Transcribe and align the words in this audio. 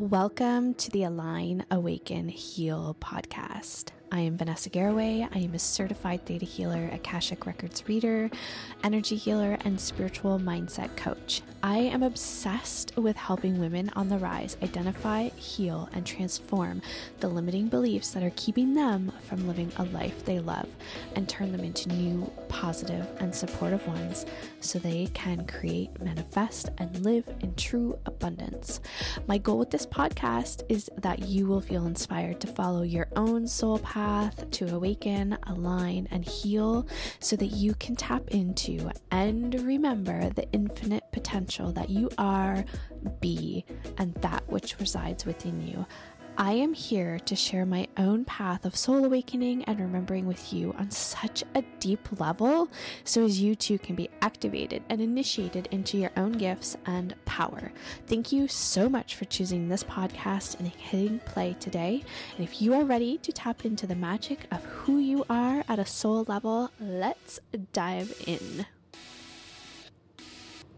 Welcome 0.00 0.72
to 0.76 0.90
the 0.90 1.04
Align, 1.04 1.66
Awaken, 1.70 2.30
Heal 2.30 2.96
podcast. 3.02 3.90
I 4.12 4.20
am 4.20 4.36
Vanessa 4.36 4.68
Garraway. 4.68 5.28
I 5.32 5.38
am 5.38 5.54
a 5.54 5.58
certified 5.60 6.26
theta 6.26 6.44
healer, 6.44 6.90
Akashic 6.92 7.46
Records 7.46 7.86
reader, 7.86 8.28
energy 8.82 9.14
healer, 9.14 9.56
and 9.64 9.80
spiritual 9.80 10.40
mindset 10.40 10.96
coach. 10.96 11.42
I 11.62 11.76
am 11.76 12.02
obsessed 12.02 12.96
with 12.96 13.16
helping 13.16 13.60
women 13.60 13.90
on 13.94 14.08
the 14.08 14.18
rise 14.18 14.56
identify, 14.64 15.28
heal, 15.36 15.88
and 15.92 16.04
transform 16.04 16.82
the 17.20 17.28
limiting 17.28 17.68
beliefs 17.68 18.10
that 18.10 18.24
are 18.24 18.32
keeping 18.34 18.74
them 18.74 19.12
from 19.28 19.46
living 19.46 19.70
a 19.76 19.84
life 19.84 20.24
they 20.24 20.40
love 20.40 20.68
and 21.14 21.28
turn 21.28 21.52
them 21.52 21.60
into 21.60 21.88
new, 21.90 22.32
positive, 22.48 23.06
and 23.20 23.32
supportive 23.32 23.86
ones 23.86 24.26
so 24.60 24.80
they 24.80 25.06
can 25.14 25.46
create, 25.46 26.00
manifest, 26.00 26.70
and 26.78 27.04
live 27.04 27.28
in 27.40 27.54
true 27.54 27.96
abundance. 28.06 28.80
My 29.28 29.38
goal 29.38 29.58
with 29.58 29.70
this 29.70 29.86
podcast 29.86 30.64
is 30.68 30.90
that 30.96 31.20
you 31.20 31.46
will 31.46 31.60
feel 31.60 31.86
inspired 31.86 32.40
to 32.40 32.48
follow 32.48 32.82
your 32.82 33.06
own 33.14 33.46
soul 33.46 33.78
path 33.78 33.99
to 34.50 34.74
awaken, 34.74 35.36
align, 35.44 36.08
and 36.10 36.24
heal 36.24 36.86
so 37.18 37.36
that 37.36 37.46
you 37.46 37.74
can 37.74 37.96
tap 37.96 38.28
into 38.28 38.90
and 39.10 39.54
remember 39.62 40.30
the 40.30 40.50
infinite 40.52 41.04
potential 41.12 41.72
that 41.72 41.90
you 41.90 42.10
are, 42.18 42.64
be, 43.20 43.64
and 43.98 44.14
that 44.16 44.42
which 44.48 44.78
resides 44.78 45.24
within 45.24 45.66
you. 45.66 45.86
I 46.38 46.52
am 46.52 46.72
here 46.72 47.18
to 47.18 47.36
share 47.36 47.66
my 47.66 47.86
own 47.96 48.24
path 48.24 48.64
of 48.64 48.76
soul 48.76 49.04
awakening 49.04 49.64
and 49.64 49.78
remembering 49.78 50.26
with 50.26 50.52
you 50.52 50.74
on 50.78 50.90
such 50.90 51.44
a 51.54 51.62
deep 51.80 52.20
level 52.20 52.70
so 53.04 53.24
as 53.24 53.40
you 53.40 53.54
too 53.54 53.78
can 53.78 53.94
be 53.94 54.08
activated 54.22 54.82
and 54.88 55.00
initiated 55.00 55.68
into 55.70 55.98
your 55.98 56.12
own 56.16 56.32
gifts 56.32 56.76
and 56.86 57.14
power. 57.24 57.72
Thank 58.06 58.32
you 58.32 58.48
so 58.48 58.88
much 58.88 59.16
for 59.16 59.26
choosing 59.26 59.68
this 59.68 59.84
podcast 59.84 60.58
and 60.58 60.68
hitting 60.68 61.18
play 61.20 61.56
today. 61.60 62.02
And 62.36 62.44
if 62.46 62.62
you 62.62 62.74
are 62.74 62.84
ready 62.84 63.18
to 63.18 63.32
tap 63.32 63.64
into 63.64 63.86
the 63.86 63.94
magic 63.94 64.46
of 64.50 64.64
who 64.64 64.98
you 64.98 65.24
are 65.28 65.64
at 65.68 65.78
a 65.78 65.86
soul 65.86 66.24
level, 66.26 66.70
let's 66.80 67.38
dive 67.72 68.14
in. 68.26 68.66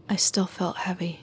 I 0.09 0.17
still 0.17 0.47
felt 0.47 0.77
heavy. 0.77 1.21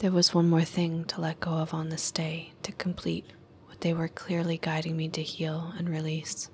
There 0.00 0.10
was 0.10 0.32
one 0.32 0.48
more 0.48 0.64
thing 0.64 1.04
to 1.04 1.20
let 1.20 1.40
go 1.40 1.50
of 1.50 1.74
on 1.74 1.90
this 1.90 2.10
day 2.10 2.54
to 2.62 2.72
complete 2.72 3.26
what 3.66 3.82
they 3.82 3.92
were 3.92 4.08
clearly 4.08 4.56
guiding 4.56 4.96
me 4.96 5.10
to 5.10 5.22
heal 5.22 5.74
and 5.76 5.90
release. 5.90 6.48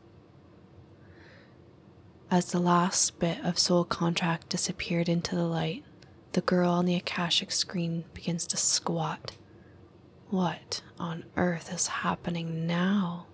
As 2.28 2.50
the 2.50 2.58
last 2.58 3.20
bit 3.20 3.38
of 3.44 3.56
soul 3.56 3.84
contract 3.84 4.48
disappeared 4.48 5.08
into 5.08 5.36
the 5.36 5.44
light, 5.44 5.84
the 6.32 6.40
girl 6.40 6.72
on 6.72 6.86
the 6.86 6.96
Akashic 6.96 7.52
screen 7.52 8.04
begins 8.14 8.48
to 8.48 8.56
squat. 8.56 9.36
What 10.28 10.82
on 10.98 11.22
earth 11.36 11.72
is 11.72 11.86
happening 11.86 12.66
now? 12.66 13.26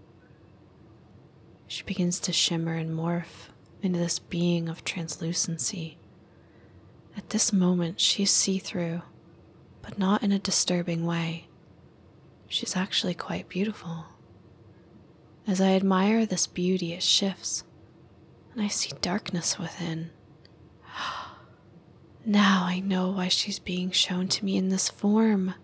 She 1.67 1.85
begins 1.85 2.21
to 2.21 2.35
shimmer 2.35 2.75
and 2.75 2.95
morph 2.95 3.49
into 3.81 3.99
this 3.99 4.19
being 4.19 4.69
of 4.69 4.85
translucency. 4.85 5.97
At 7.17 7.31
this 7.31 7.51
moment, 7.51 7.99
she's 7.99 8.31
see 8.31 8.59
through 8.59 9.01
but 9.83 9.99
not 9.99 10.23
in 10.23 10.33
a 10.33 10.39
disturbing 10.39 11.05
way. 11.05 11.49
She's 12.49 12.77
actually 12.77 13.15
quite 13.15 13.49
beautiful. 13.49 14.07
As 15.47 15.61
I 15.61 15.73
admire 15.73 16.25
this 16.25 16.47
beauty, 16.47 16.93
it 16.93 17.03
shifts, 17.03 17.65
and 18.53 18.63
I 18.63 18.69
see 18.69 18.93
darkness 19.01 19.59
within. 19.59 20.11
Now 22.25 22.63
I 22.65 22.79
know 22.79 23.11
why 23.11 23.27
she's 23.27 23.59
being 23.59 23.91
shown 23.91 24.29
to 24.29 24.45
me 24.45 24.57
in 24.57 24.69
this 24.69 24.89
form. 24.89 25.55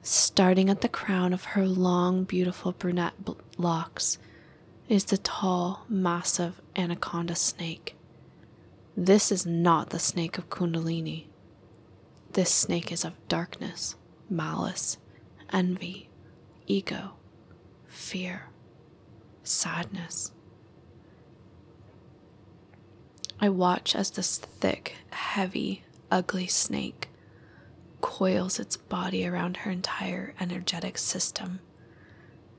Starting 0.00 0.70
at 0.70 0.80
the 0.80 0.88
crown 0.88 1.32
of 1.32 1.42
her 1.44 1.66
long, 1.66 2.22
beautiful 2.22 2.70
brunette 2.70 3.14
locks 3.58 4.18
is 4.88 5.06
the 5.06 5.18
tall, 5.18 5.84
massive 5.88 6.60
anaconda 6.76 7.34
snake. 7.34 7.96
This 8.96 9.32
is 9.32 9.44
not 9.44 9.90
the 9.90 9.98
snake 9.98 10.38
of 10.38 10.50
Kundalini. 10.50 11.29
This 12.32 12.54
snake 12.54 12.92
is 12.92 13.04
of 13.04 13.14
darkness, 13.26 13.96
malice, 14.28 14.98
envy, 15.52 16.08
ego, 16.68 17.14
fear, 17.88 18.50
sadness. 19.42 20.30
I 23.40 23.48
watch 23.48 23.96
as 23.96 24.12
this 24.12 24.38
thick, 24.38 24.94
heavy, 25.10 25.82
ugly 26.08 26.46
snake 26.46 27.08
coils 28.00 28.60
its 28.60 28.76
body 28.76 29.26
around 29.26 29.58
her 29.58 29.70
entire 29.72 30.32
energetic 30.38 30.98
system. 30.98 31.58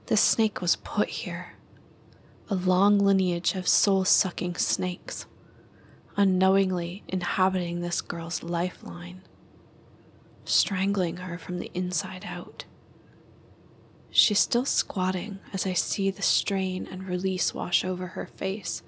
This 0.07 0.19
snake 0.19 0.59
was 0.59 0.75
put 0.75 1.07
here, 1.07 1.53
a 2.49 2.55
long 2.55 2.99
lineage 2.99 3.55
of 3.55 3.69
soul 3.69 4.03
sucking 4.03 4.55
snakes, 4.55 5.27
unknowingly 6.17 7.03
inhabiting 7.07 7.79
this 7.79 8.01
girl's 8.01 8.43
lifeline 8.43 9.21
strangling 10.51 11.17
her 11.17 11.37
from 11.37 11.59
the 11.59 11.71
inside 11.73 12.25
out. 12.25 12.65
She's 14.09 14.39
still 14.39 14.65
squatting 14.65 15.39
as 15.53 15.65
I 15.65 15.73
see 15.73 16.11
the 16.11 16.21
strain 16.21 16.87
and 16.89 17.07
release 17.07 17.53
wash 17.53 17.85
over 17.85 18.07
her 18.07 18.25
face. 18.25 18.83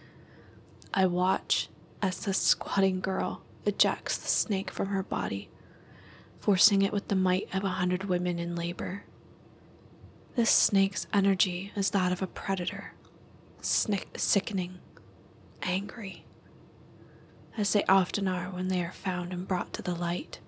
I 0.93 1.05
watch 1.05 1.69
as 2.01 2.19
the 2.19 2.33
squatting 2.33 2.99
girl 2.99 3.41
ejects 3.65 4.17
the 4.17 4.27
snake 4.27 4.69
from 4.69 4.87
her 4.87 5.03
body, 5.03 5.49
forcing 6.37 6.81
it 6.81 6.91
with 6.91 7.07
the 7.07 7.15
might 7.15 7.47
of 7.55 7.63
a 7.63 7.69
hundred 7.69 8.03
women 8.03 8.37
in 8.37 8.55
labor. 8.55 9.05
This 10.35 10.49
snake's 10.49 11.07
energy 11.13 11.71
is 11.75 11.91
that 11.91 12.11
of 12.11 12.21
a 12.21 12.27
predator, 12.27 12.93
snick- 13.61 14.17
sickening, 14.17 14.79
angry, 15.61 16.25
as 17.55 17.71
they 17.71 17.85
often 17.85 18.27
are 18.27 18.47
when 18.47 18.67
they 18.67 18.83
are 18.83 18.91
found 18.91 19.31
and 19.31 19.47
brought 19.47 19.71
to 19.73 19.81
the 19.81 19.95
light. 19.95 20.39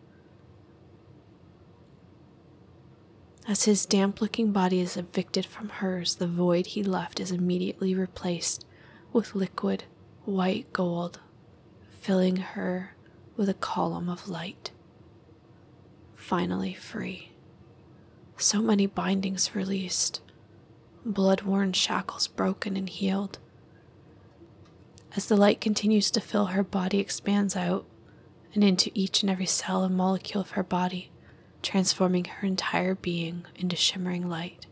As 3.47 3.65
his 3.65 3.85
damp 3.85 4.21
looking 4.21 4.51
body 4.51 4.79
is 4.79 4.97
evicted 4.97 5.45
from 5.45 5.69
hers, 5.69 6.15
the 6.15 6.25
void 6.27 6.67
he 6.67 6.81
left 6.81 7.19
is 7.19 7.31
immediately 7.31 7.93
replaced 7.93 8.65
with 9.13 9.35
liquid 9.35 9.83
white 10.23 10.73
gold, 10.73 11.19
filling 11.91 12.37
her 12.37 12.95
with 13.37 13.47
a 13.47 13.53
column 13.53 14.09
of 14.09 14.27
light. 14.27 14.71
Finally 16.15 16.73
free. 16.73 17.33
So 18.35 18.63
many 18.63 18.87
bindings 18.87 19.55
released, 19.55 20.21
blood 21.05 21.43
worn 21.43 21.71
shackles 21.73 22.27
broken 22.27 22.75
and 22.75 22.89
healed. 22.89 23.37
As 25.15 25.27
the 25.27 25.37
light 25.37 25.61
continues 25.61 26.09
to 26.11 26.19
fill 26.19 26.47
her 26.47 26.63
body, 26.63 26.97
expands 26.97 27.55
out 27.55 27.85
and 28.55 28.63
into 28.63 28.89
each 28.95 29.21
and 29.21 29.29
every 29.29 29.45
cell 29.45 29.83
and 29.83 29.95
molecule 29.95 30.41
of 30.41 30.51
her 30.51 30.63
body 30.63 31.11
transforming 31.65 32.25
her 32.25 32.47
entire 32.47 32.93
being 32.93 33.43
into 33.55 33.75
shimmering 33.75 34.29
light. 34.29 34.67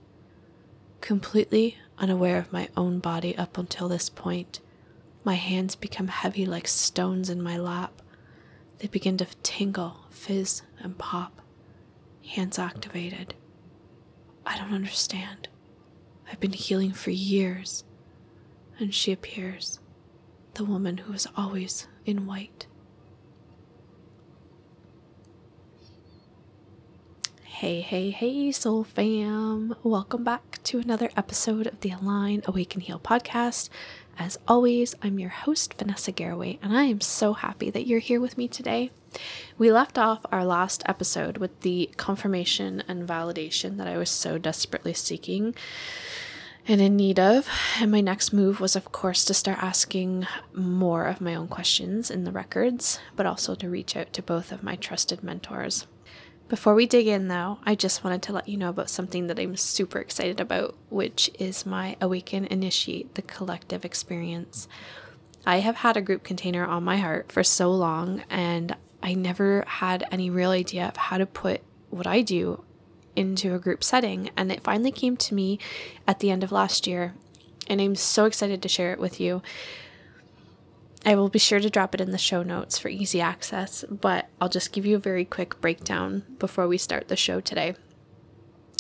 Completely 1.02 1.76
unaware 1.98 2.38
of 2.38 2.54
my 2.54 2.70
own 2.78 3.00
body 3.00 3.36
up 3.36 3.58
until 3.58 3.90
this 3.90 4.10
point, 4.10 4.60
my 5.24 5.34
hands 5.34 5.76
become 5.76 6.08
heavy 6.08 6.46
like 6.46 6.68
stones 6.68 7.30
in 7.32 7.42
my 7.42 7.58
lap. 7.58 8.02
They 8.78 8.88
begin 8.88 9.18
to 9.18 9.28
tingle, 9.42 10.06
fizz, 10.12 10.62
and 10.80 10.96
pop. 10.98 11.42
Hands 12.36 12.58
activated. 12.60 13.34
I 14.46 14.58
don't 14.58 14.74
understand. 14.74 15.48
I've 16.32 16.40
been 16.40 16.54
healing 16.54 16.92
for 16.92 17.10
years. 17.10 17.84
And 18.80 18.94
she 18.94 19.12
appears, 19.12 19.80
the 20.54 20.66
woman 20.66 20.98
who 21.00 21.14
is 21.14 21.28
always 21.36 21.88
in 22.06 22.28
white. 22.28 22.68
Hey, 27.64 27.80
hey, 27.80 28.10
hey, 28.10 28.52
soul 28.52 28.84
fam. 28.84 29.74
Welcome 29.84 30.26
back 30.26 30.60
to 30.64 30.80
another 30.80 31.10
episode 31.16 31.66
of 31.66 31.80
the 31.80 31.92
Align, 31.92 32.44
Awaken, 32.46 32.82
Heal 32.82 33.00
podcast. 33.00 33.70
As 34.20 34.38
always, 34.50 34.96
I'm 35.02 35.18
your 35.18 35.30
host, 35.30 35.76
Vanessa 35.76 36.12
Garraway, 36.12 36.60
and 36.62 36.78
I 36.78 36.84
am 36.84 37.00
so 37.00 37.32
happy 37.32 37.70
that 37.70 37.88
you're 37.88 38.00
here 38.00 38.20
with 38.20 38.38
me 38.38 38.50
today. 38.50 38.92
We 39.58 39.72
left 39.72 39.98
off 39.98 40.26
our 40.30 40.44
last 40.44 40.84
episode 40.88 41.38
with 41.38 41.58
the 41.62 41.90
confirmation 41.96 42.84
and 42.86 43.08
validation 43.08 43.78
that 43.78 43.88
I 43.88 43.98
was 43.98 44.10
so 44.10 44.38
desperately 44.38 44.94
seeking 44.94 45.56
and 46.68 46.82
in 46.82 46.98
need 46.98 47.18
of. 47.18 47.48
And 47.80 47.90
my 47.92 48.02
next 48.02 48.34
move 48.34 48.60
was, 48.60 48.76
of 48.76 48.92
course, 48.92 49.24
to 49.24 49.34
start 49.34 49.64
asking 49.64 50.28
more 50.54 51.06
of 51.06 51.22
my 51.22 51.34
own 51.34 51.48
questions 51.48 52.12
in 52.12 52.26
the 52.26 52.34
records, 52.34 53.00
but 53.16 53.26
also 53.26 53.56
to 53.56 53.70
reach 53.70 53.96
out 53.96 54.12
to 54.12 54.22
both 54.22 54.52
of 54.52 54.64
my 54.64 54.76
trusted 54.76 55.24
mentors. 55.24 55.88
Before 56.50 56.76
we 56.76 56.86
dig 56.86 57.08
in, 57.08 57.30
though, 57.30 57.60
I 57.64 57.74
just 57.74 58.04
wanted 58.04 58.22
to 58.24 58.34
let 58.34 58.48
you 58.48 58.58
know 58.58 58.70
about 58.70 58.90
something 58.90 59.28
that 59.28 59.40
I'm 59.40 59.56
super 59.56 60.00
excited 60.00 60.40
about, 60.40 60.76
which 60.90 61.32
is 61.40 61.66
my 61.66 61.96
Awaken 62.00 62.46
Initiate 62.46 63.16
the 63.16 63.22
Collective 63.22 63.84
experience. 63.84 64.68
I 65.46 65.60
have 65.60 65.78
had 65.78 65.98
a 65.98 66.02
group 66.02 66.24
container 66.24 66.66
on 66.66 66.84
my 66.84 66.98
heart 66.98 67.32
for 67.32 67.44
so 67.44 67.72
long, 67.72 68.24
and 68.30 68.76
I 69.02 69.14
never 69.14 69.64
had 69.68 70.06
any 70.12 70.30
real 70.30 70.52
idea 70.52 70.88
of 70.88 70.98
how 70.98 71.18
to 71.18 71.26
put 71.26 71.62
what 71.90 72.08
I 72.08 72.22
do 72.22 72.64
into 73.16 73.56
a 73.56 73.60
group 73.60 73.84
setting. 73.84 74.30
And 74.38 74.52
it 74.52 74.64
finally 74.64 74.92
came 74.92 75.18
to 75.18 75.36
me 75.36 75.60
at 76.08 76.20
the 76.20 76.30
end 76.30 76.44
of 76.44 76.52
last 76.52 76.88
year. 76.88 77.14
And 77.68 77.82
I'm 77.82 77.96
so 77.96 78.26
excited 78.26 78.62
to 78.62 78.70
share 78.70 78.92
it 78.92 79.00
with 79.00 79.20
you. 79.20 79.42
I 81.06 81.16
will 81.16 81.30
be 81.30 81.40
sure 81.40 81.60
to 81.60 81.70
drop 81.70 81.94
it 81.94 82.02
in 82.02 82.12
the 82.12 82.18
show 82.18 82.44
notes 82.44 82.78
for 82.78 82.88
easy 82.88 83.20
access, 83.20 83.84
but 83.90 84.30
I'll 84.40 84.50
just 84.50 84.72
give 84.72 84.86
you 84.86 84.96
a 84.96 85.00
very 85.00 85.26
quick 85.26 85.60
breakdown 85.60 86.24
before 86.40 86.68
we 86.68 86.78
start 86.78 87.10
the 87.10 87.18
show 87.18 87.42
today. 87.42 87.76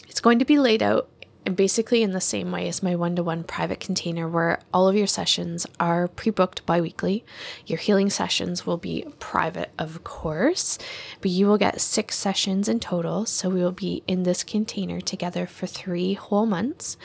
It's 0.07 0.21
going 0.21 0.39
to 0.39 0.45
be 0.45 0.57
laid 0.57 0.81
out 0.81 1.09
and 1.45 1.55
basically 1.55 2.03
in 2.03 2.11
the 2.11 2.21
same 2.21 2.51
way 2.51 2.67
as 2.67 2.81
my 2.81 2.95
one 2.95 3.15
to 3.15 3.23
one 3.23 3.43
private 3.43 3.79
container, 3.79 4.27
where 4.27 4.59
all 4.73 4.87
of 4.87 4.95
your 4.95 5.07
sessions 5.07 5.67
are 5.79 6.07
pre 6.07 6.31
booked 6.31 6.65
bi 6.65 6.79
weekly. 6.79 7.25
Your 7.65 7.79
healing 7.79 8.09
sessions 8.09 8.65
will 8.65 8.77
be 8.77 9.05
private, 9.19 9.71
of 9.77 10.03
course, 10.03 10.77
but 11.21 11.31
you 11.31 11.47
will 11.47 11.57
get 11.57 11.81
six 11.81 12.15
sessions 12.15 12.69
in 12.69 12.79
total. 12.79 13.25
So 13.25 13.49
we 13.49 13.61
will 13.61 13.71
be 13.71 14.03
in 14.07 14.23
this 14.23 14.43
container 14.43 15.01
together 15.01 15.45
for 15.45 15.67
three 15.67 16.13
whole 16.13 16.45
months. 16.45 16.95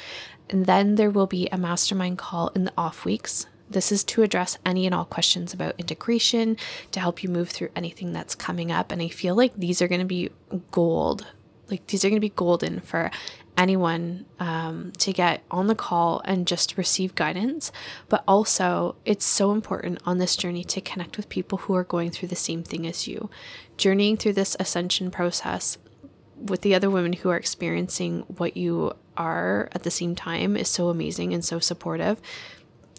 And 0.51 0.67
then 0.67 0.95
there 0.95 1.11
will 1.11 1.27
be 1.27 1.49
a 1.51 1.59
mastermind 1.59 2.19
call 2.19 2.49
in 2.55 2.65
the 2.65 2.73
off 2.79 3.05
weeks. 3.05 3.47
This 3.71 3.93
is 3.93 4.05
to 4.05 4.23
address 4.23 4.59
any 4.65 4.87
and 4.87 4.95
all 4.95 5.05
questions 5.05 5.53
about 5.53 5.75
integration, 5.79 6.57
to 6.93 7.01
help 7.01 7.23
you 7.23 7.29
move 7.29 7.51
through 7.51 7.71
anything 7.77 8.13
that's 8.13 8.35
coming 8.35 8.73
up. 8.73 8.91
And 8.91 9.03
I 9.03 9.09
feel 9.09 9.35
like 9.35 9.55
these 9.57 9.83
are 9.83 9.89
going 9.89 10.01
to 10.01 10.07
be 10.07 10.31
gold 10.71 11.27
like 11.71 11.87
these 11.89 12.05
are 12.05 12.09
going 12.09 12.21
to 12.21 12.21
be 12.21 12.31
golden 12.35 12.81
for 12.81 13.11
anyone 13.57 14.25
um, 14.39 14.93
to 14.99 15.13
get 15.13 15.43
on 15.51 15.67
the 15.67 15.75
call 15.75 16.23
and 16.25 16.47
just 16.47 16.77
receive 16.79 17.15
guidance. 17.15 17.73
But 18.09 18.23
also, 18.27 18.97
it's 19.05 19.25
so 19.25 19.53
important 19.53 20.01
on 20.07 20.19
this 20.19 20.37
journey 20.37 20.65
to 20.65 20.81
connect 20.81 21.17
with 21.17 21.29
people 21.29 21.59
who 21.59 21.75
are 21.75 21.85
going 21.85 22.11
through 22.11 22.29
the 22.29 22.37
same 22.37 22.63
thing 22.63 22.87
as 22.87 23.09
you. 23.09 23.29
Journeying 23.77 24.17
through 24.17 24.35
this 24.35 24.57
ascension 24.61 25.11
process 25.11 25.79
with 26.37 26.61
the 26.61 26.75
other 26.75 26.89
women 26.89 27.15
who 27.15 27.31
are 27.31 27.37
experiencing 27.37 28.21
what 28.29 28.57
you 28.57 28.93
are 29.17 29.69
at 29.73 29.83
the 29.83 29.91
same 29.91 30.15
time 30.15 30.57
is 30.57 30.69
so 30.69 30.89
amazing 30.89 31.35
and 31.35 31.45
so 31.45 31.59
supportive. 31.59 32.21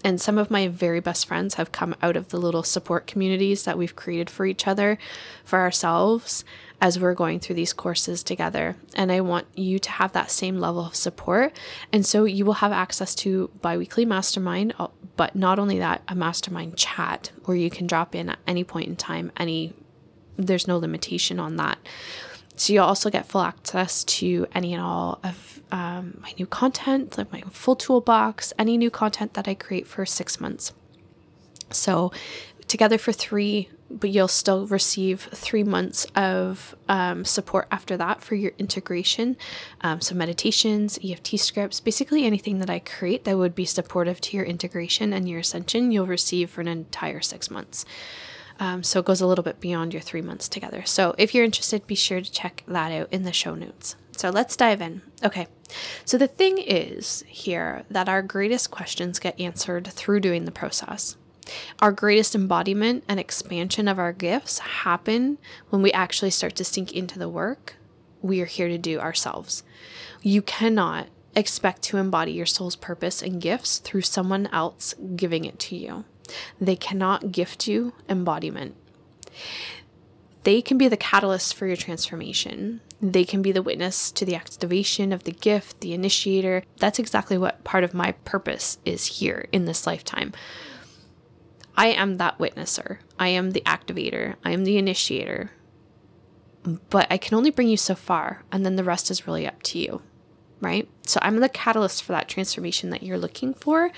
And 0.03 0.21
some 0.21 0.37
of 0.37 0.49
my 0.49 0.67
very 0.67 0.99
best 0.99 1.27
friends 1.27 1.55
have 1.55 1.71
come 1.71 1.95
out 2.01 2.15
of 2.15 2.29
the 2.29 2.37
little 2.37 2.63
support 2.63 3.05
communities 3.05 3.63
that 3.63 3.77
we've 3.77 3.95
created 3.95 4.29
for 4.29 4.45
each 4.45 4.67
other, 4.67 4.97
for 5.43 5.59
ourselves 5.59 6.45
as 6.81 6.97
we're 6.97 7.13
going 7.13 7.39
through 7.39 7.55
these 7.55 7.73
courses 7.73 8.23
together. 8.23 8.77
And 8.95 9.11
I 9.11 9.19
want 9.19 9.47
you 9.55 9.79
to 9.79 9.91
have 9.91 10.13
that 10.13 10.31
same 10.31 10.59
level 10.59 10.85
of 10.85 10.95
support. 10.95 11.53
And 11.91 12.05
so 12.05 12.23
you 12.23 12.45
will 12.45 12.53
have 12.53 12.71
access 12.71 13.13
to 13.15 13.49
biweekly 13.61 14.05
mastermind, 14.05 14.73
uh, 14.79 14.87
but 15.17 15.35
not 15.35 15.59
only 15.59 15.79
that, 15.79 16.01
a 16.07 16.15
mastermind 16.15 16.77
chat 16.77 17.31
where 17.43 17.57
you 17.57 17.69
can 17.69 17.85
drop 17.85 18.15
in 18.15 18.29
at 18.29 18.39
any 18.47 18.63
point 18.63 18.87
in 18.87 18.95
time, 18.95 19.31
any 19.35 19.73
there's 20.37 20.69
no 20.69 20.77
limitation 20.77 21.37
on 21.37 21.57
that. 21.57 21.77
So 22.59 22.73
you'll 22.73 22.85
also 22.85 23.09
get 23.09 23.25
full 23.25 23.41
access 23.41 24.03
to 24.03 24.45
any 24.53 24.73
and 24.73 24.83
all 24.83 25.19
of 25.23 25.61
um, 25.71 26.19
my 26.21 26.33
new 26.37 26.45
content, 26.45 27.17
like 27.17 27.31
my 27.31 27.41
full 27.49 27.77
toolbox, 27.77 28.51
any 28.59 28.77
new 28.77 28.91
content 28.91 29.33
that 29.35 29.47
I 29.47 29.53
create 29.53 29.87
for 29.87 30.05
six 30.05 30.41
months. 30.41 30.73
So 31.71 32.11
together 32.67 32.97
for 32.97 33.13
three 33.13 33.69
but 33.89 34.11
you'll 34.11 34.27
still 34.27 34.67
receive 34.67 35.21
three 35.33 35.63
months 35.63 36.05
of 36.15 36.75
um, 36.87 37.25
support 37.25 37.67
after 37.71 37.97
that 37.97 38.21
for 38.21 38.35
your 38.35 38.51
integration. 38.57 39.35
Um, 39.81 39.99
so, 39.99 40.13
meditations, 40.15 40.99
EFT 41.03 41.39
scripts, 41.39 41.79
basically 41.79 42.25
anything 42.25 42.59
that 42.59 42.69
I 42.69 42.79
create 42.79 43.23
that 43.23 43.37
would 43.37 43.55
be 43.55 43.65
supportive 43.65 44.21
to 44.21 44.37
your 44.37 44.45
integration 44.45 45.11
and 45.11 45.27
your 45.27 45.39
ascension, 45.39 45.91
you'll 45.91 46.05
receive 46.05 46.49
for 46.51 46.61
an 46.61 46.67
entire 46.67 47.21
six 47.21 47.49
months. 47.49 47.85
Um, 48.59 48.83
so, 48.83 48.99
it 48.99 49.05
goes 49.05 49.21
a 49.21 49.27
little 49.27 49.43
bit 49.43 49.59
beyond 49.59 49.93
your 49.93 50.01
three 50.01 50.21
months 50.21 50.49
together. 50.49 50.83
So, 50.85 51.15
if 51.17 51.33
you're 51.33 51.45
interested, 51.45 51.87
be 51.87 51.95
sure 51.95 52.21
to 52.21 52.31
check 52.31 52.63
that 52.67 52.91
out 52.91 53.11
in 53.11 53.23
the 53.23 53.33
show 53.33 53.55
notes. 53.55 53.95
So, 54.17 54.29
let's 54.29 54.57
dive 54.57 54.81
in. 54.81 55.01
Okay. 55.23 55.47
So, 56.05 56.17
the 56.17 56.27
thing 56.27 56.57
is 56.57 57.23
here 57.27 57.83
that 57.89 58.09
our 58.09 58.21
greatest 58.21 58.69
questions 58.69 59.19
get 59.19 59.39
answered 59.39 59.87
through 59.87 60.19
doing 60.19 60.45
the 60.45 60.51
process. 60.51 61.15
Our 61.79 61.91
greatest 61.91 62.35
embodiment 62.35 63.03
and 63.07 63.19
expansion 63.19 63.87
of 63.87 63.97
our 63.97 64.13
gifts 64.13 64.59
happen 64.59 65.37
when 65.69 65.81
we 65.81 65.91
actually 65.91 66.31
start 66.31 66.55
to 66.57 66.63
sink 66.63 66.91
into 66.91 67.17
the 67.17 67.29
work 67.29 67.75
we 68.21 68.41
are 68.41 68.45
here 68.45 68.67
to 68.67 68.77
do 68.77 68.99
ourselves. 68.99 69.63
You 70.21 70.41
cannot 70.41 71.07
expect 71.35 71.81
to 71.83 71.97
embody 71.97 72.31
your 72.33 72.45
soul's 72.45 72.75
purpose 72.75 73.21
and 73.21 73.41
gifts 73.41 73.79
through 73.79 74.01
someone 74.01 74.47
else 74.47 74.93
giving 75.15 75.45
it 75.45 75.59
to 75.59 75.75
you. 75.75 76.05
They 76.59 76.75
cannot 76.75 77.31
gift 77.31 77.67
you 77.67 77.93
embodiment. 78.07 78.75
They 80.43 80.61
can 80.61 80.77
be 80.77 80.87
the 80.87 80.97
catalyst 80.97 81.53
for 81.53 81.67
your 81.67 81.75
transformation. 81.75 82.81
They 83.01 83.23
can 83.23 83.41
be 83.41 83.51
the 83.51 83.61
witness 83.61 84.11
to 84.13 84.25
the 84.25 84.35
activation 84.35 85.11
of 85.11 85.23
the 85.23 85.31
gift, 85.31 85.81
the 85.81 85.93
initiator. 85.93 86.63
That's 86.77 86.99
exactly 86.99 87.37
what 87.37 87.63
part 87.63 87.83
of 87.83 87.93
my 87.93 88.13
purpose 88.23 88.77
is 88.85 89.19
here 89.19 89.47
in 89.51 89.65
this 89.65 89.85
lifetime. 89.85 90.33
I 91.75 91.87
am 91.87 92.17
that 92.17 92.39
witnesser. 92.39 92.97
I 93.17 93.29
am 93.29 93.51
the 93.51 93.61
activator. 93.65 94.35
I 94.43 94.51
am 94.51 94.65
the 94.65 94.77
initiator. 94.77 95.51
But 96.89 97.07
I 97.09 97.17
can 97.17 97.35
only 97.35 97.51
bring 97.51 97.69
you 97.69 97.77
so 97.77 97.95
far, 97.95 98.43
and 98.51 98.65
then 98.65 98.75
the 98.75 98.83
rest 98.83 99.09
is 99.09 99.25
really 99.25 99.47
up 99.47 99.63
to 99.63 99.79
you, 99.79 100.01
right? 100.59 100.89
So 101.05 101.19
I'm 101.21 101.37
the 101.37 101.47
catalyst 101.47 102.03
for 102.03 102.11
that 102.11 102.27
transformation 102.27 102.89
that 102.89 103.01
you're 103.03 103.17
looking 103.17 103.53
for. 103.53 103.91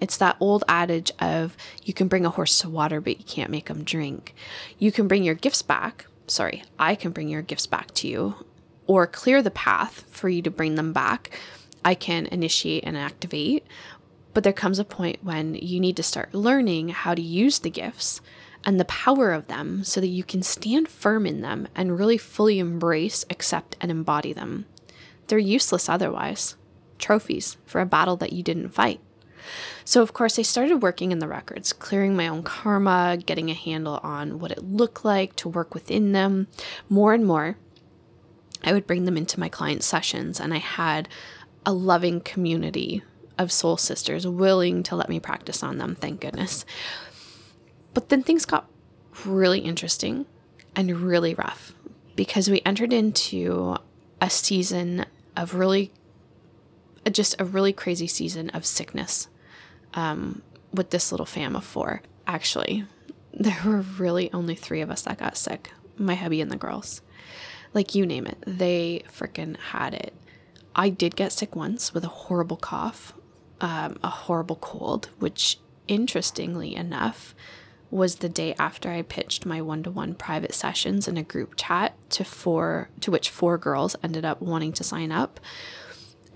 It's 0.00 0.16
that 0.18 0.36
old 0.40 0.64
adage 0.68 1.10
of 1.20 1.56
you 1.82 1.92
can 1.92 2.08
bring 2.08 2.24
a 2.24 2.30
horse 2.30 2.58
to 2.60 2.68
water, 2.68 3.00
but 3.00 3.18
you 3.18 3.24
can't 3.24 3.50
make 3.50 3.66
them 3.66 3.84
drink. 3.84 4.34
You 4.78 4.92
can 4.92 5.08
bring 5.08 5.24
your 5.24 5.34
gifts 5.34 5.62
back. 5.62 6.06
Sorry, 6.26 6.62
I 6.78 6.94
can 6.94 7.10
bring 7.10 7.28
your 7.28 7.42
gifts 7.42 7.66
back 7.66 7.92
to 7.94 8.08
you 8.08 8.46
or 8.86 9.06
clear 9.06 9.42
the 9.42 9.50
path 9.50 10.04
for 10.08 10.28
you 10.28 10.42
to 10.42 10.50
bring 10.50 10.74
them 10.74 10.92
back. 10.92 11.38
I 11.84 11.94
can 11.94 12.26
initiate 12.26 12.84
and 12.84 12.96
activate, 12.96 13.66
but 14.34 14.44
there 14.44 14.52
comes 14.52 14.78
a 14.78 14.84
point 14.84 15.22
when 15.22 15.54
you 15.54 15.80
need 15.80 15.96
to 15.96 16.02
start 16.02 16.34
learning 16.34 16.90
how 16.90 17.14
to 17.14 17.22
use 17.22 17.60
the 17.60 17.70
gifts 17.70 18.20
and 18.64 18.78
the 18.78 18.84
power 18.84 19.32
of 19.32 19.46
them 19.46 19.84
so 19.84 20.00
that 20.00 20.08
you 20.08 20.24
can 20.24 20.42
stand 20.42 20.88
firm 20.88 21.26
in 21.26 21.40
them 21.40 21.68
and 21.74 21.98
really 21.98 22.18
fully 22.18 22.58
embrace, 22.58 23.24
accept, 23.30 23.76
and 23.80 23.90
embody 23.90 24.32
them. 24.32 24.66
They're 25.28 25.38
useless 25.38 25.88
otherwise. 25.88 26.56
Trophies 26.98 27.56
for 27.64 27.80
a 27.80 27.86
battle 27.86 28.16
that 28.16 28.32
you 28.32 28.42
didn't 28.42 28.70
fight. 28.70 29.00
So, 29.88 30.02
of 30.02 30.12
course, 30.12 30.38
I 30.38 30.42
started 30.42 30.82
working 30.82 31.12
in 31.12 31.18
the 31.18 31.26
records, 31.26 31.72
clearing 31.72 32.14
my 32.14 32.28
own 32.28 32.42
karma, 32.42 33.16
getting 33.24 33.50
a 33.50 33.54
handle 33.54 33.98
on 34.02 34.38
what 34.38 34.50
it 34.50 34.62
looked 34.62 35.02
like 35.02 35.34
to 35.36 35.48
work 35.48 35.72
within 35.72 36.12
them. 36.12 36.46
More 36.90 37.14
and 37.14 37.24
more, 37.24 37.56
I 38.62 38.74
would 38.74 38.86
bring 38.86 39.06
them 39.06 39.16
into 39.16 39.40
my 39.40 39.48
client 39.48 39.82
sessions, 39.82 40.40
and 40.40 40.52
I 40.52 40.58
had 40.58 41.08
a 41.64 41.72
loving 41.72 42.20
community 42.20 43.02
of 43.38 43.50
soul 43.50 43.78
sisters 43.78 44.26
willing 44.26 44.82
to 44.82 44.94
let 44.94 45.08
me 45.08 45.20
practice 45.20 45.62
on 45.62 45.78
them, 45.78 45.94
thank 45.94 46.20
goodness. 46.20 46.66
But 47.94 48.10
then 48.10 48.22
things 48.22 48.44
got 48.44 48.68
really 49.24 49.60
interesting 49.60 50.26
and 50.76 51.00
really 51.00 51.32
rough 51.32 51.72
because 52.14 52.50
we 52.50 52.60
entered 52.66 52.92
into 52.92 53.78
a 54.20 54.28
season 54.28 55.06
of 55.34 55.54
really, 55.54 55.92
just 57.10 57.40
a 57.40 57.44
really 57.46 57.72
crazy 57.72 58.06
season 58.06 58.50
of 58.50 58.66
sickness 58.66 59.28
um, 59.94 60.42
with 60.72 60.90
this 60.90 61.10
little 61.10 61.26
fam 61.26 61.56
of 61.56 61.64
four. 61.64 62.02
Actually, 62.26 62.84
there 63.32 63.60
were 63.64 63.80
really 63.80 64.32
only 64.32 64.54
three 64.54 64.80
of 64.80 64.90
us 64.90 65.02
that 65.02 65.18
got 65.18 65.36
sick 65.36 65.70
my 65.96 66.14
hubby 66.14 66.40
and 66.40 66.50
the 66.50 66.56
girls. 66.56 67.02
Like, 67.74 67.94
you 67.94 68.06
name 68.06 68.26
it, 68.26 68.38
they 68.46 69.02
freaking 69.12 69.56
had 69.56 69.94
it. 69.94 70.14
I 70.76 70.90
did 70.90 71.16
get 71.16 71.32
sick 71.32 71.56
once 71.56 71.92
with 71.92 72.04
a 72.04 72.08
horrible 72.08 72.56
cough 72.56 73.12
um, 73.60 73.98
a 74.02 74.08
horrible 74.08 74.56
cold, 74.56 75.10
which 75.18 75.58
interestingly 75.86 76.74
enough 76.74 77.34
was 77.90 78.16
the 78.16 78.28
day 78.28 78.54
after 78.58 78.90
I 78.90 79.02
pitched 79.02 79.46
my 79.46 79.62
one-to-one 79.62 80.14
private 80.14 80.54
sessions 80.54 81.08
in 81.08 81.16
a 81.16 81.22
group 81.22 81.56
chat 81.56 81.94
to 82.10 82.24
four 82.24 82.90
to 83.00 83.10
which 83.10 83.30
four 83.30 83.56
girls 83.56 83.96
ended 84.02 84.24
up 84.24 84.42
wanting 84.42 84.72
to 84.74 84.84
sign 84.84 85.10
up 85.10 85.40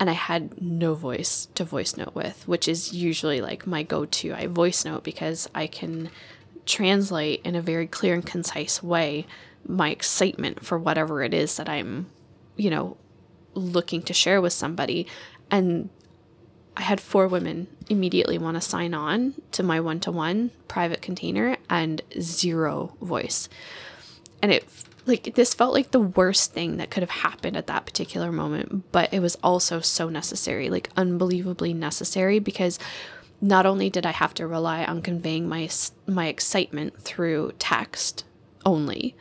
and 0.03 0.09
I 0.09 0.13
had 0.15 0.61
no 0.61 0.95
voice 0.95 1.47
to 1.55 1.63
voice 1.63 1.95
note 1.95 2.13
with, 2.13 2.45
which 2.45 2.67
is 2.67 2.91
usually 2.91 3.39
like 3.39 3.65
my 3.65 3.83
go-to. 3.83 4.33
I 4.33 4.47
voice 4.47 4.83
note 4.83 5.01
because 5.05 5.49
I 5.55 5.65
can 5.65 6.09
translate 6.65 7.39
in 7.45 7.55
a 7.55 7.61
very 7.61 7.87
clear 7.87 8.13
and 8.13 8.25
concise 8.25 8.83
way 8.83 9.25
my 9.65 9.91
excitement 9.91 10.65
for 10.65 10.77
whatever 10.77 11.23
it 11.23 11.33
is 11.33 11.55
that 11.55 11.69
I'm, 11.69 12.07
you 12.57 12.69
know, 12.69 12.97
looking 13.53 14.01
to 14.01 14.13
share 14.13 14.41
with 14.41 14.51
somebody 14.51 15.07
and 15.49 15.89
I 16.75 16.81
had 16.81 16.99
four 16.99 17.29
women 17.29 17.67
immediately 17.87 18.37
want 18.37 18.55
to 18.57 18.61
sign 18.61 18.93
on 18.93 19.35
to 19.53 19.63
my 19.63 19.79
one 19.79 20.01
to 20.01 20.11
one 20.11 20.51
private 20.67 21.01
container 21.01 21.55
and 21.69 22.01
zero 22.19 22.97
voice. 23.01 23.47
And 24.43 24.51
it, 24.51 24.67
like, 25.05 25.35
this 25.35 25.53
felt 25.53 25.73
like 25.73 25.91
the 25.91 26.01
worst 26.01 26.51
thing 26.51 26.77
that 26.77 26.91
could 26.91 27.01
have 27.01 27.09
happened 27.09 27.55
at 27.55 27.67
that 27.67 27.85
particular 27.85 28.29
moment, 28.29 28.91
but 28.91 29.11
it 29.13 29.21
was 29.21 29.37
also 29.41 29.79
so 29.79 30.09
necessary, 30.09 30.69
like, 30.69 30.89
unbelievably 30.97 31.73
necessary 31.73 32.39
because 32.39 32.77
not 33.41 33.65
only 33.65 33.89
did 33.89 34.05
I 34.05 34.11
have 34.11 34.33
to 34.35 34.45
rely 34.45 34.83
on 34.83 35.01
conveying 35.01 35.47
my, 35.47 35.69
my 36.07 36.27
excitement 36.27 36.99
through 36.99 37.53
text 37.57 38.25
only, 38.65 39.15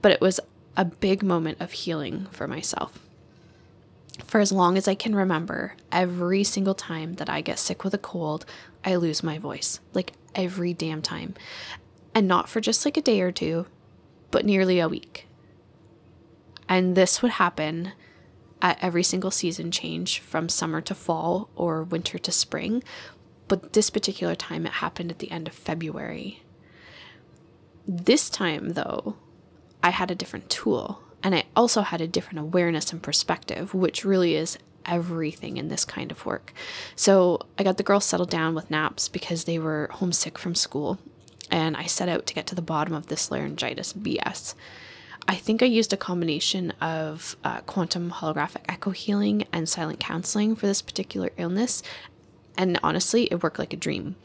but 0.00 0.12
it 0.12 0.20
was 0.20 0.38
a 0.76 0.84
big 0.84 1.24
moment 1.24 1.60
of 1.60 1.72
healing 1.72 2.28
for 2.30 2.46
myself. 2.46 2.98
For 4.24 4.40
as 4.40 4.52
long 4.52 4.78
as 4.78 4.86
I 4.86 4.94
can 4.94 5.14
remember, 5.14 5.74
every 5.90 6.44
single 6.44 6.74
time 6.74 7.14
that 7.14 7.28
I 7.28 7.40
get 7.40 7.58
sick 7.58 7.84
with 7.84 7.94
a 7.94 7.98
cold, 7.98 8.46
I 8.84 8.94
lose 8.94 9.22
my 9.22 9.38
voice. 9.38 9.80
Like 9.92 10.12
every 10.34 10.72
damn 10.72 11.02
time. 11.02 11.34
And 12.14 12.28
not 12.28 12.48
for 12.48 12.60
just 12.60 12.84
like 12.84 12.96
a 12.96 13.02
day 13.02 13.20
or 13.20 13.32
two, 13.32 13.66
but 14.32 14.44
nearly 14.44 14.80
a 14.80 14.88
week. 14.88 15.28
And 16.68 16.96
this 16.96 17.22
would 17.22 17.32
happen 17.32 17.92
at 18.60 18.82
every 18.82 19.04
single 19.04 19.30
season 19.30 19.70
change 19.70 20.18
from 20.18 20.48
summer 20.48 20.80
to 20.80 20.94
fall 20.94 21.50
or 21.54 21.84
winter 21.84 22.18
to 22.18 22.32
spring. 22.32 22.82
But 23.46 23.74
this 23.74 23.90
particular 23.90 24.34
time, 24.34 24.66
it 24.66 24.72
happened 24.72 25.10
at 25.10 25.20
the 25.20 25.30
end 25.30 25.46
of 25.46 25.54
February. 25.54 26.42
This 27.86 28.30
time, 28.30 28.70
though, 28.70 29.16
I 29.82 29.90
had 29.90 30.10
a 30.10 30.16
different 30.16 30.48
tool 30.48 31.02
and 31.22 31.34
I 31.34 31.44
also 31.54 31.82
had 31.82 32.00
a 32.00 32.08
different 32.08 32.40
awareness 32.40 32.92
and 32.92 33.02
perspective, 33.02 33.74
which 33.74 34.04
really 34.04 34.34
is 34.34 34.58
everything 34.86 35.56
in 35.56 35.68
this 35.68 35.84
kind 35.84 36.10
of 36.10 36.26
work. 36.26 36.52
So 36.96 37.40
I 37.58 37.62
got 37.62 37.76
the 37.76 37.82
girls 37.82 38.04
settled 38.04 38.30
down 38.30 38.54
with 38.54 38.70
naps 38.70 39.08
because 39.08 39.44
they 39.44 39.58
were 39.58 39.88
homesick 39.92 40.38
from 40.38 40.54
school, 40.54 40.98
and 41.52 41.76
I 41.76 41.84
set 41.84 42.08
out 42.08 42.26
to 42.26 42.34
get 42.34 42.46
to 42.48 42.54
the 42.54 42.62
bottom 42.62 42.94
of 42.94 43.06
this 43.06 43.30
laryngitis 43.30 43.92
BS. 43.92 44.54
I 45.28 45.36
think 45.36 45.62
I 45.62 45.66
used 45.66 45.92
a 45.92 45.98
combination 45.98 46.72
of 46.80 47.36
uh, 47.44 47.60
quantum 47.60 48.10
holographic 48.10 48.62
echo 48.68 48.90
healing 48.90 49.44
and 49.52 49.68
silent 49.68 50.00
counseling 50.00 50.56
for 50.56 50.66
this 50.66 50.82
particular 50.82 51.30
illness, 51.36 51.82
and 52.56 52.80
honestly, 52.82 53.28
it 53.30 53.42
worked 53.42 53.58
like 53.58 53.72
a 53.72 53.76
dream. 53.76 54.16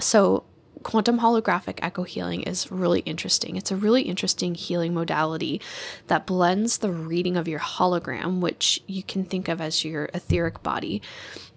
So, 0.00 0.44
quantum 0.82 1.20
holographic 1.20 1.78
echo 1.80 2.02
healing 2.02 2.42
is 2.42 2.72
really 2.72 3.00
interesting. 3.00 3.56
It's 3.56 3.70
a 3.70 3.76
really 3.76 4.02
interesting 4.02 4.54
healing 4.54 4.94
modality 4.94 5.60
that 6.08 6.26
blends 6.26 6.78
the 6.78 6.90
reading 6.90 7.36
of 7.36 7.46
your 7.46 7.60
hologram, 7.60 8.40
which 8.40 8.82
you 8.86 9.02
can 9.02 9.24
think 9.24 9.48
of 9.48 9.60
as 9.60 9.84
your 9.84 10.10
etheric 10.12 10.62
body, 10.62 11.02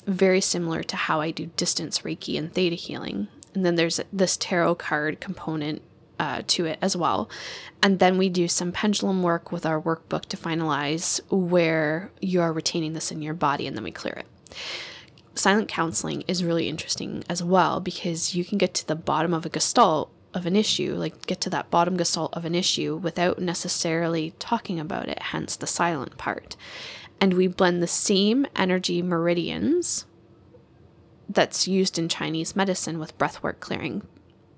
very 0.06 0.42
similar 0.42 0.84
to 0.84 0.96
how 0.96 1.22
I 1.22 1.32
do 1.32 1.48
distance 1.58 2.00
Reiki 2.00 2.38
and 2.38 2.54
theta 2.54 2.76
healing. 2.76 3.30
And 3.58 3.66
then 3.66 3.74
there's 3.74 4.00
this 4.14 4.38
tarot 4.38 4.76
card 4.76 5.20
component 5.20 5.82
uh, 6.20 6.44
to 6.46 6.66
it 6.66 6.78
as 6.80 6.96
well. 6.96 7.28
And 7.82 7.98
then 7.98 8.20
we 8.20 8.30
do 8.30 8.48
some 8.48 8.72
pendulum 8.72 9.24
work 9.24 9.52
with 9.52 9.66
our 9.66 9.82
workbook 9.82 10.26
to 10.26 10.38
finalize 10.38 11.20
where 11.32 12.12
you 12.22 12.40
are 12.40 12.54
retaining 12.54 12.94
this 12.94 13.12
in 13.12 13.24
your 13.24 13.34
body, 13.34 13.66
and 13.66 13.76
then 13.76 13.84
we 13.84 13.90
clear 13.90 14.14
it. 14.14 14.28
Silent 15.34 15.70
counseling 15.70 16.24
is 16.28 16.44
really 16.44 16.70
interesting 16.70 17.24
as 17.28 17.42
well 17.44 17.80
because 17.80 18.36
you 18.36 18.46
can 18.46 18.60
get 18.60 18.76
to 18.76 18.88
the 18.88 18.96
bottom 18.96 19.34
of 19.34 19.44
a 19.44 19.50
gestalt 19.50 20.12
of 20.36 20.46
an 20.46 20.56
issue, 20.56 20.94
like 20.94 21.26
get 21.26 21.42
to 21.42 21.50
that 21.50 21.72
bottom 21.72 21.98
gestalt 21.98 22.36
of 22.36 22.46
an 22.46 22.54
issue 22.54 22.96
without 22.96 23.40
necessarily 23.40 24.36
talking 24.38 24.80
about 24.80 25.10
it, 25.10 25.20
hence 25.20 25.56
the 25.56 25.66
silent 25.66 26.16
part. 26.20 26.56
And 27.20 27.34
we 27.34 27.48
blend 27.48 27.82
the 27.82 27.88
same 27.88 28.46
energy 28.56 29.02
meridians 29.02 30.06
that's 31.30 31.68
used 31.68 32.00
in 32.00 32.10
Chinese 32.10 32.56
medicine 32.56 33.00
with 33.00 33.18
breathwork 33.18 33.60
clearing 33.60 34.04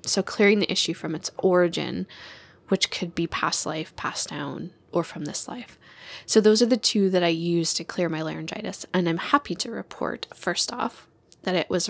so, 0.06 0.24
clearing 0.24 0.60
the 0.60 0.72
issue 0.72 0.94
from 0.94 1.16
its 1.16 1.32
origin, 1.38 2.08
which 2.70 2.92
could 2.92 3.16
be 3.16 3.28
past 3.28 3.66
life, 3.66 3.96
passed 3.96 4.30
down, 4.30 4.72
or 4.92 5.04
from 5.04 5.26
this 5.26 5.48
life. 5.48 5.78
So, 6.26 6.42
those 6.42 6.62
are 6.62 6.68
the 6.68 6.78
two 6.78 7.10
that 7.10 7.24
I 7.24 7.28
use 7.28 7.74
to 7.76 7.84
clear 7.84 8.10
my 8.10 8.22
laryngitis. 8.22 8.86
And 8.94 9.08
I'm 9.08 9.18
happy 9.18 9.56
to 9.56 9.72
report, 9.72 10.28
first 10.34 10.72
off, 10.72 11.08
that 11.44 11.56
it 11.56 11.70
was 11.70 11.90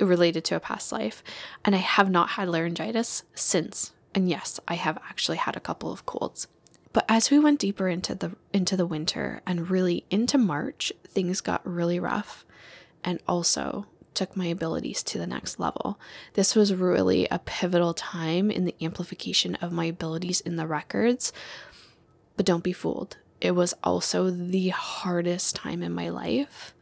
related 0.00 0.44
to 0.44 0.56
a 0.56 0.60
past 0.60 0.92
life. 0.92 1.22
And 1.64 1.74
I 1.74 1.78
have 1.78 2.10
not 2.10 2.30
had 2.30 2.48
laryngitis 2.48 3.24
since. 3.34 3.92
And 4.14 4.28
yes, 4.28 4.60
I 4.68 4.74
have 4.74 4.98
actually 5.08 5.38
had 5.38 5.56
a 5.56 5.60
couple 5.60 5.90
of 5.90 6.06
colds. 6.06 6.46
But 6.92 7.06
as 7.08 7.30
we 7.30 7.38
went 7.38 7.60
deeper 7.60 7.88
into 7.88 8.14
the 8.14 8.36
into 8.52 8.76
the 8.76 8.84
winter 8.84 9.40
and 9.46 9.70
really 9.70 10.04
into 10.10 10.36
March, 10.36 10.92
things 11.08 11.40
got 11.40 11.66
really 11.66 11.98
rough. 11.98 12.44
And 13.04 13.20
also, 13.26 13.86
took 14.14 14.36
my 14.36 14.46
abilities 14.46 15.02
to 15.02 15.18
the 15.18 15.26
next 15.26 15.58
level. 15.58 15.98
This 16.34 16.54
was 16.54 16.74
really 16.74 17.26
a 17.30 17.38
pivotal 17.38 17.94
time 17.94 18.50
in 18.50 18.64
the 18.64 18.74
amplification 18.80 19.56
of 19.56 19.72
my 19.72 19.86
abilities 19.86 20.40
in 20.40 20.56
the 20.56 20.66
records. 20.66 21.32
But 22.36 22.46
don't 22.46 22.64
be 22.64 22.72
fooled. 22.72 23.16
It 23.40 23.52
was 23.52 23.74
also 23.82 24.30
the 24.30 24.68
hardest 24.68 25.56
time 25.56 25.82
in 25.82 25.92
my 25.92 26.08
life 26.08 26.74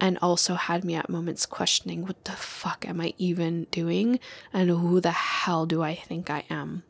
and 0.00 0.18
also 0.20 0.54
had 0.54 0.84
me 0.84 0.94
at 0.94 1.08
moments 1.08 1.46
questioning 1.46 2.04
what 2.04 2.24
the 2.24 2.32
fuck 2.32 2.86
am 2.86 3.00
I 3.00 3.14
even 3.18 3.66
doing 3.70 4.20
and 4.52 4.70
who 4.70 5.00
the 5.00 5.10
hell 5.10 5.66
do 5.66 5.82
I 5.82 5.94
think 5.94 6.30
I 6.30 6.44
am? 6.50 6.82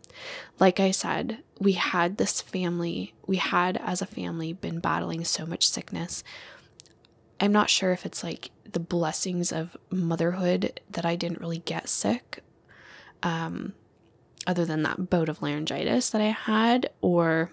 Like 0.58 0.80
I 0.80 0.90
said, 0.90 1.38
we 1.60 1.72
had 1.72 2.16
this 2.16 2.40
family, 2.40 3.14
we 3.26 3.36
had 3.36 3.76
as 3.78 4.00
a 4.00 4.06
family 4.06 4.52
been 4.52 4.80
battling 4.80 5.24
so 5.24 5.44
much 5.44 5.68
sickness. 5.68 6.24
I'm 7.38 7.52
not 7.52 7.70
sure 7.70 7.92
if 7.92 8.06
it's 8.06 8.24
like 8.24 8.50
the 8.72 8.80
blessings 8.80 9.52
of 9.52 9.76
motherhood 9.90 10.80
that 10.90 11.04
I 11.04 11.16
didn't 11.16 11.40
really 11.40 11.58
get 11.58 11.88
sick, 11.88 12.42
um, 13.22 13.74
other 14.46 14.64
than 14.64 14.82
that 14.82 15.10
bout 15.10 15.28
of 15.28 15.42
laryngitis 15.42 16.10
that 16.10 16.20
I 16.20 16.30
had, 16.30 16.90
or 17.00 17.50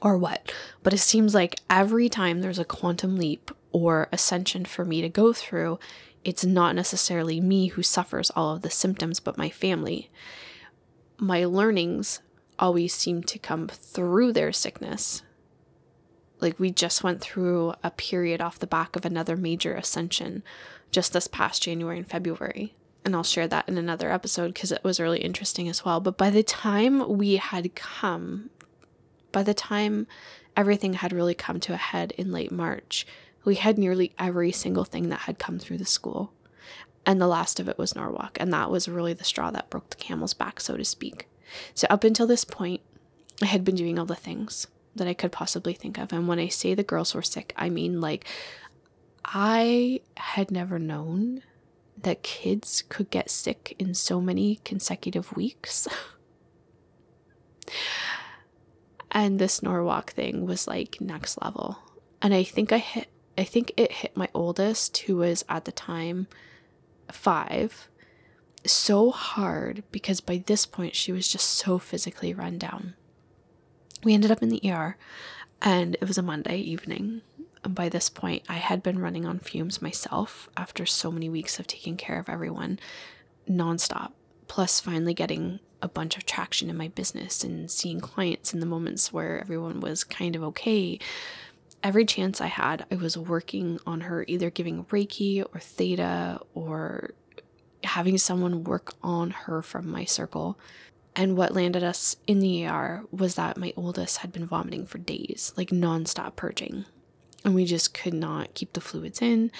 or 0.00 0.16
what. 0.16 0.52
But 0.82 0.92
it 0.92 0.98
seems 0.98 1.34
like 1.34 1.60
every 1.68 2.08
time 2.08 2.40
there's 2.40 2.58
a 2.58 2.64
quantum 2.64 3.16
leap 3.16 3.50
or 3.72 4.08
ascension 4.12 4.64
for 4.64 4.84
me 4.84 5.00
to 5.00 5.08
go 5.08 5.32
through, 5.32 5.78
it's 6.24 6.44
not 6.44 6.74
necessarily 6.74 7.40
me 7.40 7.68
who 7.68 7.82
suffers 7.82 8.30
all 8.30 8.54
of 8.54 8.62
the 8.62 8.70
symptoms, 8.70 9.18
but 9.18 9.38
my 9.38 9.50
family. 9.50 10.10
My 11.18 11.44
learnings 11.44 12.20
always 12.58 12.94
seem 12.94 13.22
to 13.24 13.38
come 13.38 13.68
through 13.68 14.32
their 14.32 14.52
sickness 14.52 15.22
like 16.40 16.58
we 16.58 16.70
just 16.70 17.02
went 17.02 17.20
through 17.20 17.74
a 17.82 17.90
period 17.90 18.40
off 18.40 18.58
the 18.58 18.66
back 18.66 18.96
of 18.96 19.04
another 19.04 19.36
major 19.36 19.74
ascension 19.74 20.42
just 20.90 21.12
this 21.12 21.26
past 21.26 21.62
January 21.62 21.98
and 21.98 22.08
February. 22.08 22.74
And 23.04 23.14
I'll 23.14 23.24
share 23.24 23.48
that 23.48 23.68
in 23.68 23.78
another 23.78 24.10
episode 24.10 24.54
because 24.54 24.72
it 24.72 24.84
was 24.84 25.00
really 25.00 25.20
interesting 25.20 25.68
as 25.68 25.84
well. 25.84 26.00
But 26.00 26.18
by 26.18 26.30
the 26.30 26.42
time 26.42 27.16
we 27.16 27.36
had 27.36 27.74
come, 27.74 28.50
by 29.32 29.42
the 29.42 29.54
time 29.54 30.06
everything 30.56 30.94
had 30.94 31.12
really 31.12 31.34
come 31.34 31.60
to 31.60 31.74
a 31.74 31.78
head 31.78 32.12
in 32.12 32.32
late 32.32 32.52
March, 32.52 33.06
we 33.44 33.54
had 33.54 33.78
nearly 33.78 34.12
every 34.18 34.52
single 34.52 34.84
thing 34.84 35.08
that 35.08 35.20
had 35.20 35.38
come 35.38 35.58
through 35.58 35.78
the 35.78 35.86
school. 35.86 36.32
And 37.06 37.20
the 37.20 37.26
last 37.26 37.58
of 37.58 37.68
it 37.68 37.78
was 37.78 37.96
Norwalk. 37.96 38.36
And 38.40 38.52
that 38.52 38.70
was 38.70 38.88
really 38.88 39.14
the 39.14 39.24
straw 39.24 39.50
that 39.50 39.70
broke 39.70 39.90
the 39.90 39.96
camel's 39.96 40.34
back, 40.34 40.60
so 40.60 40.76
to 40.76 40.84
speak. 40.84 41.26
So, 41.74 41.86
up 41.88 42.04
until 42.04 42.26
this 42.26 42.44
point, 42.44 42.82
I 43.40 43.46
had 43.46 43.64
been 43.64 43.76
doing 43.76 43.98
all 43.98 44.04
the 44.04 44.14
things 44.14 44.66
that 44.98 45.08
I 45.08 45.14
could 45.14 45.32
possibly 45.32 45.72
think 45.72 45.98
of. 45.98 46.12
And 46.12 46.28
when 46.28 46.38
I 46.38 46.48
say 46.48 46.74
the 46.74 46.82
girls 46.82 47.14
were 47.14 47.22
sick, 47.22 47.52
I 47.56 47.70
mean 47.70 48.00
like 48.00 48.26
I 49.24 50.00
had 50.16 50.50
never 50.50 50.78
known 50.78 51.42
that 52.02 52.22
kids 52.22 52.82
could 52.88 53.10
get 53.10 53.30
sick 53.30 53.74
in 53.78 53.94
so 53.94 54.20
many 54.20 54.60
consecutive 54.64 55.34
weeks. 55.34 55.88
and 59.10 59.38
this 59.38 59.62
Norwalk 59.62 60.12
thing 60.12 60.46
was 60.46 60.66
like 60.66 61.00
next 61.00 61.40
level. 61.42 61.78
And 62.22 62.34
I 62.34 62.42
think 62.42 62.72
I 62.72 62.78
hit 62.78 63.08
I 63.36 63.44
think 63.44 63.72
it 63.76 63.92
hit 63.92 64.16
my 64.16 64.28
oldest 64.34 64.96
who 64.98 65.16
was 65.16 65.44
at 65.48 65.64
the 65.64 65.72
time 65.72 66.26
5 67.12 67.88
so 68.64 69.12
hard 69.12 69.84
because 69.92 70.20
by 70.20 70.42
this 70.44 70.66
point 70.66 70.96
she 70.96 71.12
was 71.12 71.28
just 71.28 71.48
so 71.48 71.78
physically 71.78 72.34
run 72.34 72.58
down 72.58 72.94
we 74.04 74.14
ended 74.14 74.30
up 74.30 74.42
in 74.42 74.48
the 74.48 74.60
ER 74.70 74.96
and 75.62 75.96
it 76.00 76.06
was 76.06 76.18
a 76.18 76.22
Monday 76.22 76.58
evening. 76.58 77.22
And 77.64 77.74
by 77.74 77.88
this 77.88 78.08
point, 78.08 78.44
I 78.48 78.54
had 78.54 78.82
been 78.82 78.98
running 78.98 79.26
on 79.26 79.38
fumes 79.38 79.82
myself 79.82 80.48
after 80.56 80.86
so 80.86 81.10
many 81.10 81.28
weeks 81.28 81.58
of 81.58 81.66
taking 81.66 81.96
care 81.96 82.18
of 82.18 82.28
everyone 82.28 82.78
nonstop, 83.48 84.12
plus 84.46 84.80
finally 84.80 85.14
getting 85.14 85.60
a 85.82 85.88
bunch 85.88 86.16
of 86.16 86.26
traction 86.26 86.70
in 86.70 86.76
my 86.76 86.88
business 86.88 87.44
and 87.44 87.70
seeing 87.70 88.00
clients 88.00 88.52
in 88.52 88.60
the 88.60 88.66
moments 88.66 89.12
where 89.12 89.40
everyone 89.40 89.80
was 89.80 90.04
kind 90.04 90.36
of 90.36 90.42
okay. 90.42 90.98
Every 91.82 92.04
chance 92.04 92.40
I 92.40 92.46
had, 92.46 92.84
I 92.90 92.96
was 92.96 93.16
working 93.16 93.78
on 93.86 94.02
her, 94.02 94.24
either 94.26 94.50
giving 94.50 94.84
Reiki 94.86 95.44
or 95.52 95.60
Theta 95.60 96.40
or 96.54 97.10
having 97.84 98.18
someone 98.18 98.64
work 98.64 98.94
on 99.02 99.30
her 99.30 99.62
from 99.62 99.88
my 99.88 100.04
circle 100.04 100.58
and 101.18 101.36
what 101.36 101.52
landed 101.52 101.82
us 101.82 102.14
in 102.28 102.38
the 102.38 102.64
ER 102.64 103.02
was 103.10 103.34
that 103.34 103.56
my 103.56 103.72
oldest 103.76 104.18
had 104.18 104.30
been 104.30 104.46
vomiting 104.46 104.86
for 104.86 104.98
days, 104.98 105.52
like 105.56 105.70
nonstop 105.70 106.36
purging. 106.36 106.84
And 107.44 107.56
we 107.56 107.64
just 107.64 107.92
could 107.92 108.14
not 108.14 108.54
keep 108.54 108.72
the 108.72 108.80
fluids 108.80 109.20
in. 109.20 109.50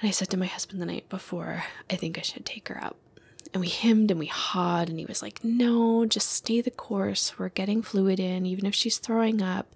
And 0.00 0.08
I 0.08 0.10
said 0.10 0.28
to 0.30 0.36
my 0.36 0.46
husband 0.46 0.82
the 0.82 0.86
night 0.86 1.08
before, 1.08 1.62
I 1.88 1.94
think 1.94 2.18
I 2.18 2.22
should 2.22 2.44
take 2.44 2.66
her 2.66 2.82
up. 2.82 2.96
And 3.54 3.60
we 3.60 3.68
hemmed 3.68 4.10
and 4.10 4.18
we 4.18 4.26
hawed, 4.26 4.88
and 4.88 4.98
he 4.98 5.06
was 5.06 5.22
like, 5.22 5.44
No, 5.44 6.04
just 6.04 6.32
stay 6.32 6.60
the 6.60 6.72
course. 6.72 7.38
We're 7.38 7.48
getting 7.50 7.80
fluid 7.80 8.18
in, 8.18 8.44
even 8.44 8.66
if 8.66 8.74
she's 8.74 8.98
throwing 8.98 9.40
up. 9.40 9.72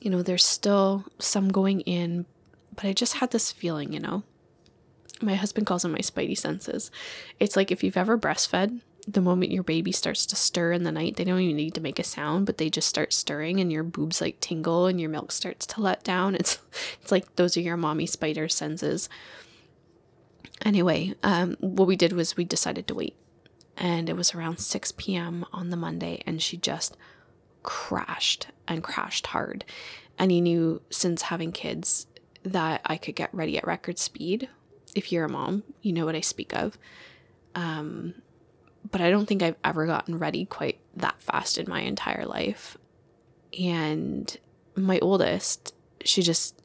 You 0.00 0.10
know, 0.10 0.22
there's 0.22 0.44
still 0.44 1.06
some 1.18 1.48
going 1.48 1.80
in. 1.80 2.24
But 2.76 2.84
I 2.84 2.92
just 2.92 3.14
had 3.14 3.32
this 3.32 3.50
feeling, 3.50 3.92
you 3.92 3.98
know. 3.98 4.22
My 5.20 5.34
husband 5.34 5.66
calls 5.66 5.82
them 5.82 5.90
my 5.90 5.98
spidey 5.98 6.38
senses. 6.38 6.92
It's 7.40 7.56
like 7.56 7.72
if 7.72 7.82
you've 7.82 7.96
ever 7.96 8.16
breastfed 8.16 8.80
the 9.06 9.20
moment 9.20 9.52
your 9.52 9.62
baby 9.62 9.92
starts 9.92 10.26
to 10.26 10.36
stir 10.36 10.72
in 10.72 10.84
the 10.84 10.92
night, 10.92 11.16
they 11.16 11.24
don't 11.24 11.40
even 11.40 11.56
need 11.56 11.74
to 11.74 11.80
make 11.80 11.98
a 11.98 12.04
sound, 12.04 12.46
but 12.46 12.58
they 12.58 12.70
just 12.70 12.88
start 12.88 13.12
stirring 13.12 13.60
and 13.60 13.72
your 13.72 13.82
boobs 13.82 14.20
like 14.20 14.40
tingle 14.40 14.86
and 14.86 15.00
your 15.00 15.10
milk 15.10 15.32
starts 15.32 15.66
to 15.66 15.80
let 15.80 16.04
down. 16.04 16.34
It's 16.40 16.58
it's 17.02 17.12
like 17.12 17.36
those 17.36 17.56
are 17.56 17.60
your 17.60 17.76
mommy 17.76 18.06
spider 18.06 18.48
senses. 18.48 19.08
Anyway, 20.64 21.14
um, 21.22 21.56
what 21.60 21.88
we 21.88 21.96
did 21.96 22.12
was 22.12 22.36
we 22.36 22.44
decided 22.44 22.86
to 22.88 22.94
wait. 22.94 23.16
And 23.76 24.08
it 24.08 24.16
was 24.16 24.34
around 24.34 24.58
6 24.58 24.92
p.m. 24.92 25.44
on 25.52 25.70
the 25.70 25.76
Monday, 25.76 26.22
and 26.26 26.40
she 26.40 26.56
just 26.56 26.96
crashed 27.64 28.46
and 28.68 28.84
crashed 28.84 29.28
hard. 29.28 29.64
And 30.16 30.30
he 30.30 30.40
knew 30.40 30.80
since 30.90 31.22
having 31.22 31.50
kids 31.50 32.06
that 32.44 32.82
I 32.84 32.96
could 32.96 33.16
get 33.16 33.34
ready 33.34 33.58
at 33.58 33.66
record 33.66 33.98
speed. 33.98 34.48
If 34.94 35.10
you're 35.10 35.24
a 35.24 35.28
mom, 35.28 35.64
you 35.82 35.92
know 35.92 36.04
what 36.04 36.14
I 36.14 36.20
speak 36.20 36.54
of. 36.54 36.78
Um, 37.56 38.14
but 38.90 39.00
I 39.00 39.10
don't 39.10 39.26
think 39.26 39.42
I've 39.42 39.56
ever 39.64 39.86
gotten 39.86 40.18
ready 40.18 40.44
quite 40.44 40.78
that 40.96 41.20
fast 41.20 41.58
in 41.58 41.68
my 41.68 41.80
entire 41.80 42.26
life. 42.26 42.76
And 43.58 44.36
my 44.76 44.98
oldest, 45.00 45.74
she 46.04 46.22
just, 46.22 46.60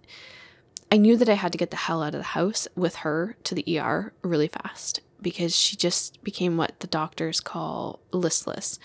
I 0.91 0.97
knew 0.97 1.15
that 1.17 1.29
I 1.29 1.33
had 1.33 1.51
to 1.51 1.57
get 1.57 1.71
the 1.71 1.77
hell 1.77 2.03
out 2.03 2.15
of 2.15 2.19
the 2.19 2.23
house 2.23 2.67
with 2.75 2.97
her 2.97 3.37
to 3.43 3.55
the 3.55 3.79
ER 3.79 4.13
really 4.21 4.47
fast 4.47 5.01
because 5.21 5.55
she 5.55 5.75
just 5.75 6.23
became 6.23 6.57
what 6.57 6.79
the 6.79 6.87
doctors 6.87 7.39
call 7.39 7.99
listless. 8.11 8.79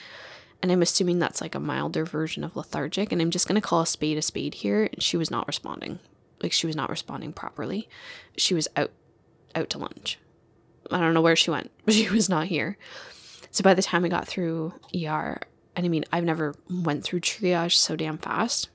And 0.63 0.73
I'm 0.73 0.83
assuming 0.83 1.19
that's 1.19 1.41
like 1.41 1.55
a 1.55 1.61
milder 1.61 2.05
version 2.05 2.45
of 2.45 2.57
lethargic. 2.57 3.13
And 3.13 3.21
I'm 3.21 3.31
just 3.31 3.47
going 3.47 3.61
to 3.61 3.67
call 3.67 3.83
a 3.83 3.87
spade 3.87 4.17
a 4.17 4.23
spade 4.23 4.55
here. 4.55 4.89
And 4.93 5.03
she 5.03 5.17
was 5.17 5.31
not 5.31 5.47
responding. 5.47 5.99
Like 6.43 6.53
she 6.53 6.67
was 6.67 6.77
not 6.77 6.91
responding 6.91 7.33
properly. 7.33 7.89
She 8.37 8.55
was 8.55 8.69
out, 8.77 8.91
out 9.55 9.71
to 9.71 9.79
lunch. 9.79 10.19
I 10.91 11.01
don't 11.01 11.15
know 11.15 11.21
where 11.21 11.37
she 11.37 11.51
went, 11.51 11.71
but 11.85 11.95
she 11.95 12.09
was 12.09 12.29
not 12.29 12.47
here. 12.47 12.79
So 13.55 13.63
by 13.63 13.75
the 13.75 13.83
time 13.83 14.03
we 14.03 14.09
got 14.09 14.27
through 14.27 14.75
ER, 14.93 15.39
and 15.77 15.87
I 15.87 15.89
mean, 15.89 16.05
I've 16.13 16.25
never 16.25 16.57
went 16.69 17.05
through 17.05 17.21
triage 17.21 17.75
so 17.75 17.95
damn 17.95 18.19
fast. 18.19 18.69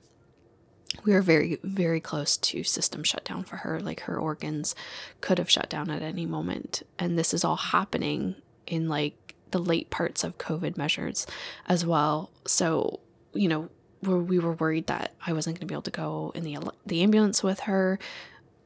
We 1.04 1.12
were 1.12 1.20
very, 1.20 1.58
very 1.62 2.00
close 2.00 2.38
to 2.38 2.64
system 2.64 3.04
shutdown 3.04 3.44
for 3.44 3.56
her. 3.56 3.78
Like 3.78 4.00
her 4.00 4.18
organs 4.18 4.74
could 5.20 5.36
have 5.36 5.50
shut 5.50 5.68
down 5.68 5.90
at 5.90 6.00
any 6.00 6.24
moment. 6.24 6.82
And 6.98 7.18
this 7.18 7.34
is 7.34 7.44
all 7.44 7.56
happening 7.56 8.36
in 8.66 8.88
like 8.88 9.34
the 9.50 9.58
late 9.58 9.90
parts 9.90 10.24
of 10.24 10.38
COVID 10.38 10.78
measures 10.78 11.26
as 11.66 11.84
well. 11.84 12.30
So, 12.46 13.00
you 13.34 13.48
know, 13.48 13.68
where 14.00 14.16
we 14.16 14.38
were 14.38 14.54
worried 14.54 14.86
that 14.86 15.12
I 15.26 15.34
wasn't 15.34 15.56
going 15.56 15.68
to 15.68 15.70
be 15.70 15.74
able 15.74 15.82
to 15.82 15.90
go 15.90 16.32
in 16.34 16.42
the 16.42 16.56
the 16.86 17.02
ambulance 17.02 17.42
with 17.42 17.60
her. 17.60 17.98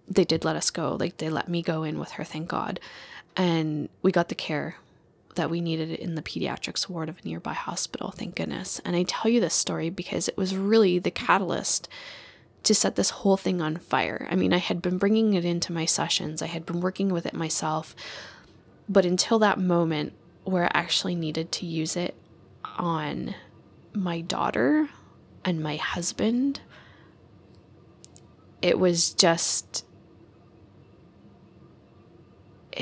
They 0.06 0.25
did 0.25 0.44
let 0.44 0.54
us 0.54 0.71
go. 0.71 0.94
Like 0.94 1.16
they 1.16 1.28
let 1.28 1.49
me 1.49 1.61
go 1.61 1.83
in 1.83 1.99
with 1.99 2.12
her, 2.12 2.23
thank 2.23 2.47
God. 2.47 2.78
And 3.37 3.88
we 4.00 4.12
got 4.12 4.28
the 4.28 4.37
care 4.37 4.76
that 5.35 5.50
we 5.50 5.61
needed 5.61 5.91
in 5.91 6.14
the 6.14 6.23
pediatrics 6.23 6.88
ward 6.88 7.09
of 7.09 7.19
a 7.19 7.29
nearby 7.29 7.53
hospital, 7.53 8.11
thank 8.11 8.37
goodness. 8.37 8.81
And 8.85 8.95
I 8.97 9.03
tell 9.03 9.31
you 9.31 9.41
this 9.41 9.55
story 9.55 9.91
because 9.91 10.29
it 10.29 10.37
was 10.37 10.57
really 10.57 10.99
the 10.99 11.11
catalyst 11.11 11.88
to 12.64 12.75
set 12.75 12.97
this 12.97 13.11
whole 13.11 13.37
thing 13.37 13.61
on 13.61 13.76
fire. 13.76 14.26
I 14.31 14.37
mean, 14.37 14.53
I 14.53 14.59
had 14.59 14.81
been 14.81 14.99
bringing 14.99 15.35
it 15.35 15.45
into 15.45 15.73
my 15.73 15.85
sessions, 15.85 16.43
I 16.43 16.47
had 16.47 16.64
been 16.64 16.81
working 16.81 17.09
with 17.09 17.26
it 17.26 17.35
myself, 17.35 17.95
but 18.88 19.05
until 19.05 19.38
that 19.41 19.59
moment 19.59 20.14
where 20.45 20.64
I 20.64 20.71
actually 20.75 21.14
needed 21.14 21.53
to 21.53 21.67
use 21.67 21.97
it 21.97 22.14
on 22.76 23.35
my 23.93 24.21
daughter 24.21 24.88
and 25.45 25.62
my 25.62 25.76
husband, 25.76 26.61
it 28.62 28.79
was 28.79 29.12
just 29.12 29.85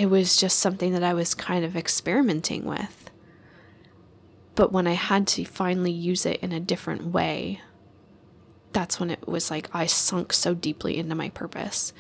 it 0.03 0.11
was 0.11 0.37
just 0.37 0.59
something 0.59 0.95
that 0.95 1.05
I 1.05 1.15
was 1.15 1.33
kind 1.33 1.65
of 1.65 1.77
experimenting 1.77 2.65
with. 2.65 3.09
But 4.57 4.73
when 4.73 4.89
I 4.89 4.95
had 4.95 5.29
to 5.29 5.45
finally 5.45 5.93
use 5.93 6.27
it 6.27 6.41
in 6.41 6.51
a 6.51 6.59
different 6.59 7.13
way, 7.13 7.61
that's 8.73 8.99
when 8.99 9.11
it 9.11 9.29
was 9.29 9.49
like 9.49 9.71
I 9.73 9.87
sunk 9.87 10.33
so 10.33 10.55
deeply 10.55 10.99
into 10.99 11.15
my 11.15 11.29
purpose. 11.29 11.93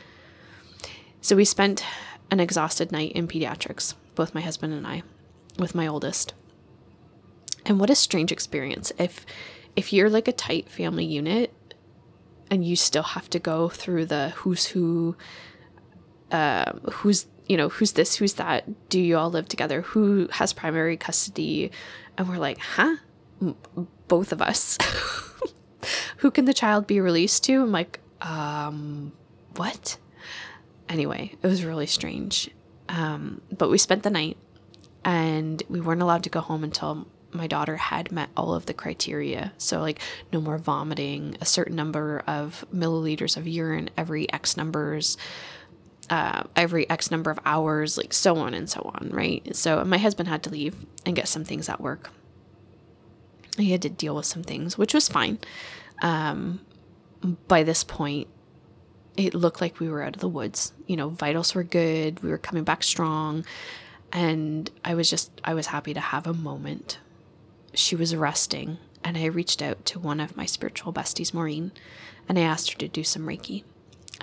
So 1.20 1.36
we 1.36 1.44
spent 1.44 1.84
an 2.28 2.40
exhausted 2.40 2.90
night 2.90 3.12
in 3.12 3.28
pediatrics, 3.28 3.94
both 4.16 4.34
my 4.34 4.40
husband 4.40 4.74
and 4.74 4.84
I, 4.84 5.04
with 5.56 5.72
my 5.72 5.86
oldest. 5.86 6.34
And 7.64 7.78
what 7.78 7.88
a 7.88 7.94
strange 7.94 8.32
experience. 8.32 8.90
If 8.98 9.24
if 9.76 9.92
you're 9.92 10.10
like 10.10 10.26
a 10.26 10.32
tight 10.32 10.68
family 10.68 11.04
unit 11.04 11.54
and 12.50 12.64
you 12.64 12.74
still 12.74 13.04
have 13.04 13.30
to 13.30 13.38
go 13.38 13.68
through 13.68 14.06
the 14.06 14.30
who's 14.30 14.66
who 14.66 15.14
uh, 16.32 16.72
who's 16.90 17.26
you 17.52 17.58
know, 17.58 17.68
who's 17.68 17.92
this, 17.92 18.16
who's 18.16 18.32
that? 18.34 18.88
Do 18.88 18.98
you 18.98 19.18
all 19.18 19.30
live 19.30 19.46
together? 19.46 19.82
Who 19.82 20.26
has 20.32 20.54
primary 20.54 20.96
custody? 20.96 21.70
And 22.16 22.26
we're 22.26 22.38
like, 22.38 22.56
huh? 22.56 22.96
Both 24.08 24.32
of 24.32 24.40
us. 24.40 24.78
Who 26.16 26.30
can 26.30 26.46
the 26.46 26.54
child 26.54 26.86
be 26.86 26.98
released 26.98 27.44
to? 27.44 27.60
I'm 27.60 27.70
like, 27.70 28.00
um, 28.22 29.12
what? 29.56 29.98
Anyway, 30.88 31.34
it 31.42 31.46
was 31.46 31.62
really 31.62 31.84
strange. 31.84 32.48
Um, 32.88 33.42
but 33.54 33.68
we 33.68 33.76
spent 33.76 34.02
the 34.02 34.08
night 34.08 34.38
and 35.04 35.62
we 35.68 35.82
weren't 35.82 36.00
allowed 36.00 36.22
to 36.22 36.30
go 36.30 36.40
home 36.40 36.64
until 36.64 37.06
my 37.32 37.46
daughter 37.46 37.76
had 37.76 38.10
met 38.10 38.30
all 38.34 38.54
of 38.54 38.64
the 38.64 38.72
criteria. 38.72 39.52
So, 39.58 39.78
like, 39.80 40.00
no 40.32 40.40
more 40.40 40.56
vomiting, 40.56 41.36
a 41.42 41.44
certain 41.44 41.76
number 41.76 42.22
of 42.26 42.64
milliliters 42.74 43.36
of 43.36 43.46
urine 43.46 43.90
every 43.98 44.32
X 44.32 44.56
numbers, 44.56 45.18
uh, 46.12 46.42
every 46.56 46.88
X 46.90 47.10
number 47.10 47.30
of 47.30 47.38
hours, 47.46 47.96
like 47.96 48.12
so 48.12 48.36
on 48.36 48.52
and 48.52 48.68
so 48.68 48.82
on, 48.94 49.08
right? 49.14 49.56
So 49.56 49.82
my 49.82 49.96
husband 49.96 50.28
had 50.28 50.42
to 50.42 50.50
leave 50.50 50.76
and 51.06 51.16
get 51.16 51.26
some 51.26 51.42
things 51.42 51.70
at 51.70 51.80
work. 51.80 52.10
He 53.56 53.72
had 53.72 53.80
to 53.80 53.88
deal 53.88 54.14
with 54.14 54.26
some 54.26 54.42
things, 54.42 54.76
which 54.76 54.92
was 54.92 55.08
fine. 55.08 55.38
Um, 56.02 56.60
by 57.48 57.62
this 57.62 57.82
point, 57.82 58.28
it 59.16 59.32
looked 59.32 59.62
like 59.62 59.80
we 59.80 59.88
were 59.88 60.02
out 60.02 60.14
of 60.14 60.20
the 60.20 60.28
woods. 60.28 60.74
You 60.86 60.96
know, 60.96 61.08
vitals 61.08 61.54
were 61.54 61.62
good, 61.64 62.22
we 62.22 62.28
were 62.28 62.36
coming 62.36 62.64
back 62.64 62.82
strong, 62.82 63.46
and 64.12 64.70
I 64.84 64.94
was 64.94 65.08
just, 65.08 65.40
I 65.44 65.54
was 65.54 65.68
happy 65.68 65.94
to 65.94 66.00
have 66.00 66.26
a 66.26 66.34
moment. 66.34 66.98
She 67.72 67.96
was 67.96 68.14
resting, 68.14 68.76
and 69.02 69.16
I 69.16 69.24
reached 69.24 69.62
out 69.62 69.86
to 69.86 69.98
one 69.98 70.20
of 70.20 70.36
my 70.36 70.44
spiritual 70.44 70.92
besties, 70.92 71.32
Maureen, 71.32 71.72
and 72.28 72.38
I 72.38 72.42
asked 72.42 72.70
her 72.72 72.78
to 72.80 72.88
do 72.88 73.02
some 73.02 73.22
Reiki. 73.22 73.64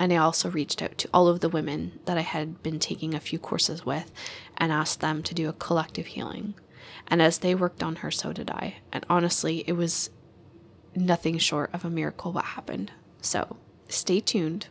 And 0.00 0.14
I 0.14 0.16
also 0.16 0.50
reached 0.50 0.80
out 0.80 0.96
to 0.98 1.10
all 1.12 1.28
of 1.28 1.40
the 1.40 1.50
women 1.50 2.00
that 2.06 2.16
I 2.16 2.22
had 2.22 2.62
been 2.62 2.78
taking 2.78 3.14
a 3.14 3.20
few 3.20 3.38
courses 3.38 3.84
with 3.84 4.10
and 4.56 4.72
asked 4.72 5.00
them 5.00 5.22
to 5.22 5.34
do 5.34 5.48
a 5.48 5.52
collective 5.52 6.06
healing. 6.06 6.54
And 7.06 7.20
as 7.20 7.38
they 7.38 7.54
worked 7.54 7.82
on 7.82 7.96
her, 7.96 8.10
so 8.10 8.32
did 8.32 8.50
I. 8.50 8.76
And 8.92 9.04
honestly, 9.10 9.62
it 9.66 9.74
was 9.74 10.08
nothing 10.96 11.36
short 11.36 11.68
of 11.74 11.84
a 11.84 11.90
miracle 11.90 12.32
what 12.32 12.46
happened. 12.46 12.92
So 13.20 13.58
stay 13.88 14.20
tuned 14.20 14.68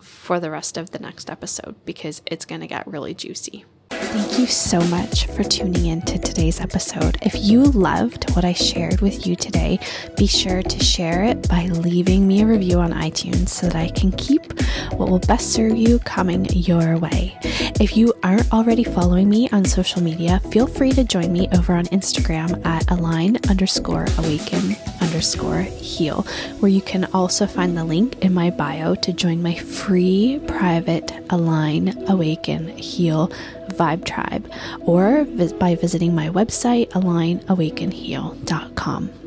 for 0.00 0.40
the 0.40 0.50
rest 0.50 0.76
of 0.76 0.90
the 0.90 0.98
next 0.98 1.30
episode 1.30 1.76
because 1.84 2.22
it's 2.26 2.44
going 2.44 2.62
to 2.62 2.66
get 2.66 2.88
really 2.88 3.14
juicy. 3.14 3.64
Thank 3.90 4.38
you 4.38 4.46
so 4.46 4.80
much 4.84 5.26
for 5.26 5.44
tuning 5.44 5.86
in 5.86 6.02
to 6.02 6.18
today's 6.18 6.60
episode. 6.60 7.18
If 7.22 7.34
you 7.36 7.62
loved 7.62 8.30
what 8.34 8.44
I 8.44 8.52
shared 8.52 9.00
with 9.00 9.26
you 9.26 9.36
today, 9.36 9.78
be 10.16 10.26
sure 10.26 10.62
to 10.62 10.84
share 10.84 11.24
it 11.24 11.48
by 11.48 11.66
leaving 11.66 12.26
me 12.26 12.42
a 12.42 12.46
review 12.46 12.78
on 12.78 12.92
iTunes 12.92 13.50
so 13.50 13.66
that 13.66 13.76
I 13.76 13.88
can 13.88 14.12
keep 14.12 14.60
what 14.92 15.10
will 15.10 15.18
best 15.18 15.52
serve 15.52 15.76
you 15.76 15.98
coming 16.00 16.46
your 16.50 16.98
way. 16.98 17.38
If 17.78 17.96
you 17.96 18.14
aren't 18.22 18.52
already 18.52 18.84
following 18.84 19.28
me 19.28 19.48
on 19.50 19.64
social 19.64 20.02
media, 20.02 20.40
feel 20.50 20.66
free 20.66 20.92
to 20.92 21.04
join 21.04 21.32
me 21.32 21.48
over 21.56 21.74
on 21.74 21.84
Instagram 21.86 22.64
at 22.64 22.90
align 22.90 23.38
underscore 23.48 24.06
awaken 24.18 24.76
underscore 25.00 25.60
heal, 25.60 26.22
where 26.60 26.70
you 26.70 26.80
can 26.80 27.04
also 27.12 27.46
find 27.46 27.76
the 27.76 27.84
link 27.84 28.18
in 28.24 28.32
my 28.32 28.50
bio 28.50 28.94
to 28.96 29.12
join 29.12 29.42
my 29.42 29.54
free 29.54 30.40
private 30.46 31.12
align 31.30 32.08
awaken 32.08 32.68
heal 32.76 33.30
Vibe 33.76 34.04
Tribe 34.04 34.48
or 34.80 35.26
by 35.58 35.74
visiting 35.74 36.14
my 36.14 36.30
website, 36.30 36.88
alignawakenheal.com. 36.90 39.25